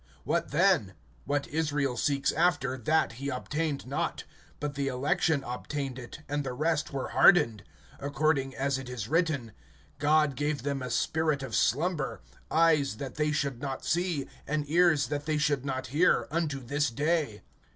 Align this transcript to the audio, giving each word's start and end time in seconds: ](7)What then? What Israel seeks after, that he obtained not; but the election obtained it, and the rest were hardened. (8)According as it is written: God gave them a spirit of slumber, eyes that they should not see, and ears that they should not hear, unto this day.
](7)What 0.27 0.49
then? 0.49 0.93
What 1.25 1.47
Israel 1.49 1.95
seeks 1.95 2.31
after, 2.31 2.75
that 2.75 3.11
he 3.13 3.29
obtained 3.29 3.85
not; 3.85 4.23
but 4.59 4.73
the 4.73 4.87
election 4.87 5.43
obtained 5.43 5.99
it, 5.99 6.21
and 6.27 6.43
the 6.43 6.53
rest 6.55 6.91
were 6.91 7.09
hardened. 7.09 7.61
(8)According 8.01 8.55
as 8.55 8.79
it 8.79 8.89
is 8.89 9.07
written: 9.07 9.51
God 9.99 10.35
gave 10.35 10.63
them 10.63 10.81
a 10.81 10.89
spirit 10.89 11.43
of 11.43 11.53
slumber, 11.55 12.21
eyes 12.49 12.97
that 12.97 13.13
they 13.13 13.31
should 13.31 13.61
not 13.61 13.85
see, 13.85 14.27
and 14.47 14.67
ears 14.67 15.05
that 15.09 15.27
they 15.27 15.37
should 15.37 15.65
not 15.65 15.85
hear, 15.93 16.25
unto 16.31 16.59
this 16.59 16.89
day. 16.89 17.43